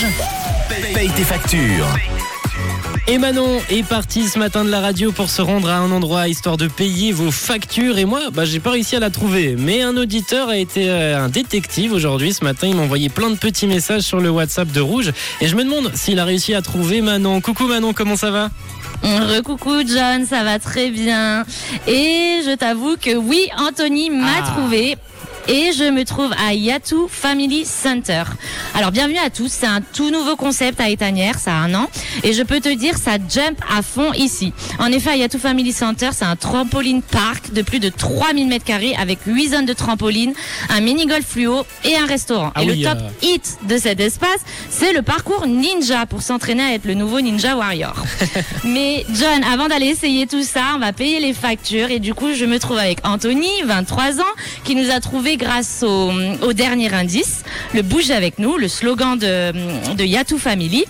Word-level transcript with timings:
Rouge, 0.00 0.12
paye 0.94 1.10
tes 1.10 1.24
factures. 1.24 1.86
Et 3.06 3.18
Manon 3.18 3.60
est 3.70 3.82
parti 3.82 4.28
ce 4.28 4.38
matin 4.38 4.64
de 4.64 4.70
la 4.70 4.80
radio 4.80 5.12
pour 5.12 5.28
se 5.28 5.42
rendre 5.42 5.68
à 5.68 5.76
un 5.76 5.90
endroit 5.90 6.26
histoire 6.28 6.56
de 6.56 6.68
payer 6.68 7.12
vos 7.12 7.30
factures. 7.30 7.98
Et 7.98 8.04
moi, 8.06 8.20
bah, 8.32 8.44
j'ai 8.46 8.60
pas 8.60 8.70
réussi 8.70 8.96
à 8.96 9.00
la 9.00 9.10
trouver. 9.10 9.56
Mais 9.58 9.82
un 9.82 9.96
auditeur 9.98 10.48
a 10.48 10.56
été 10.56 10.88
euh, 10.88 11.22
un 11.22 11.28
détective 11.28 11.92
aujourd'hui. 11.92 12.32
Ce 12.32 12.44
matin, 12.44 12.66
il 12.68 12.76
m'a 12.76 12.82
envoyé 12.82 13.08
plein 13.10 13.28
de 13.30 13.36
petits 13.36 13.66
messages 13.66 14.02
sur 14.02 14.20
le 14.20 14.30
WhatsApp 14.30 14.70
de 14.70 14.80
Rouge. 14.80 15.12
Et 15.42 15.48
je 15.48 15.56
me 15.56 15.64
demande 15.64 15.90
s'il 15.94 16.18
a 16.18 16.24
réussi 16.24 16.54
à 16.54 16.62
trouver 16.62 17.02
Manon. 17.02 17.40
Coucou 17.40 17.64
Manon, 17.66 17.92
comment 17.92 18.16
ça 18.16 18.30
va? 18.30 18.48
Recoucou 19.02 19.82
John, 19.86 20.24
ça 20.26 20.44
va 20.44 20.58
très 20.58 20.90
bien. 20.90 21.44
Et 21.86 22.40
je 22.46 22.54
t'avoue 22.56 22.96
que 22.96 23.16
oui, 23.16 23.48
Anthony 23.58 24.08
m'a 24.10 24.38
Ah. 24.44 24.50
trouvé. 24.56 24.96
Et 25.52 25.72
je 25.72 25.82
me 25.82 26.04
trouve 26.04 26.32
à 26.38 26.54
Yatou 26.54 27.08
Family 27.08 27.64
Center. 27.64 28.22
Alors 28.72 28.92
bienvenue 28.92 29.18
à 29.18 29.30
tous, 29.30 29.50
c'est 29.50 29.66
un 29.66 29.80
tout 29.80 30.12
nouveau 30.12 30.36
concept 30.36 30.80
à 30.80 30.88
Étanière, 30.88 31.40
ça 31.40 31.50
a 31.50 31.56
un 31.56 31.74
an. 31.74 31.90
Et 32.22 32.32
je 32.32 32.44
peux 32.44 32.60
te 32.60 32.72
dire, 32.72 32.96
ça 32.96 33.16
jump 33.28 33.60
à 33.68 33.82
fond 33.82 34.12
ici. 34.12 34.52
En 34.78 34.92
effet, 34.92 35.10
à 35.10 35.16
Yatou 35.16 35.40
Family 35.40 35.72
Center, 35.72 36.10
c'est 36.12 36.24
un 36.24 36.36
trampoline 36.36 37.02
park 37.02 37.52
de 37.52 37.62
plus 37.62 37.80
de 37.80 37.88
3000 37.88 38.46
mètres 38.46 38.64
carrés 38.64 38.94
avec 38.96 39.18
8 39.26 39.48
zones 39.48 39.66
de 39.66 39.72
trampoline, 39.72 40.34
un 40.68 40.80
mini-golf 40.82 41.26
fluo 41.26 41.66
et 41.82 41.96
un 41.96 42.06
restaurant. 42.06 42.52
Ah 42.54 42.62
et 42.62 42.70
oui, 42.70 42.78
le 42.78 42.84
top 42.84 42.98
euh. 43.00 43.26
hit 43.26 43.58
de 43.66 43.76
cet 43.76 43.98
espace, 43.98 44.38
c'est 44.68 44.92
le 44.92 45.02
parcours 45.02 45.48
ninja 45.48 46.06
pour 46.06 46.22
s'entraîner 46.22 46.62
à 46.62 46.74
être 46.74 46.84
le 46.84 46.94
nouveau 46.94 47.20
Ninja 47.20 47.56
Warrior. 47.56 48.04
Mais 48.64 49.04
John, 49.12 49.42
avant 49.42 49.66
d'aller 49.66 49.86
essayer 49.86 50.28
tout 50.28 50.44
ça, 50.44 50.62
on 50.76 50.78
va 50.78 50.92
payer 50.92 51.18
les 51.18 51.32
factures 51.32 51.90
et 51.90 51.98
du 51.98 52.14
coup, 52.14 52.34
je 52.34 52.44
me 52.44 52.60
trouve 52.60 52.78
avec 52.78 52.98
Anthony, 53.02 53.50
23 53.64 54.20
ans, 54.20 54.34
qui 54.62 54.76
nous 54.76 54.92
a 54.92 55.00
trouvé 55.00 55.38
grâce 55.40 55.82
au, 55.82 56.12
au 56.42 56.52
dernier 56.52 56.92
indice, 56.92 57.42
le 57.74 57.82
bouge 57.82 58.10
avec 58.10 58.38
nous, 58.38 58.58
le 58.58 58.68
slogan 58.68 59.18
de, 59.18 59.52
de 59.94 60.04
Yatou 60.04 60.38
Family. 60.38 60.84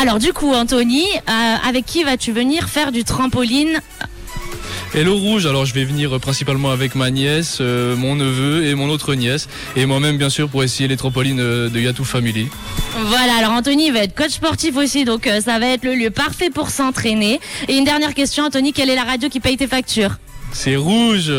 Alors 0.00 0.18
du 0.18 0.32
coup, 0.32 0.52
Anthony, 0.52 1.04
euh, 1.04 1.68
avec 1.68 1.86
qui 1.86 2.04
vas-tu 2.04 2.30
venir 2.30 2.68
faire 2.68 2.92
du 2.92 3.02
trampoline? 3.02 3.80
Hello 4.94 5.16
Rouge, 5.16 5.44
alors 5.46 5.66
je 5.66 5.74
vais 5.74 5.84
venir 5.84 6.14
euh, 6.14 6.18
principalement 6.18 6.70
avec 6.70 6.94
ma 6.94 7.10
nièce, 7.10 7.58
euh, 7.60 7.96
mon 7.96 8.14
neveu 8.14 8.66
et 8.66 8.74
mon 8.74 8.88
autre 8.88 9.14
nièce, 9.14 9.48
et 9.76 9.84
moi-même 9.84 10.16
bien 10.16 10.30
sûr 10.30 10.48
pour 10.48 10.62
essayer 10.62 10.88
les 10.88 10.96
trampolines 10.96 11.40
euh, 11.40 11.68
de 11.68 11.80
Yatou 11.80 12.04
Family. 12.04 12.48
Voilà, 13.06 13.34
alors 13.38 13.52
Anthony 13.52 13.90
va 13.90 14.00
être 14.00 14.14
coach 14.14 14.30
sportif 14.30 14.76
aussi, 14.76 15.04
donc 15.04 15.26
euh, 15.26 15.40
ça 15.40 15.58
va 15.58 15.66
être 15.68 15.84
le 15.84 15.94
lieu 15.94 16.10
parfait 16.10 16.50
pour 16.50 16.70
s'entraîner. 16.70 17.40
Et 17.68 17.76
une 17.76 17.84
dernière 17.84 18.14
question, 18.14 18.44
Anthony, 18.44 18.72
quelle 18.72 18.90
est 18.90 18.96
la 18.96 19.04
radio 19.04 19.28
qui 19.28 19.40
paye 19.40 19.56
tes 19.56 19.66
factures? 19.66 20.16
C'est 20.52 20.76
rouge 20.76 21.30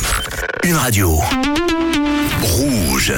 une 0.65 0.77
radio. 0.77 1.21
Rouge. 2.43 3.13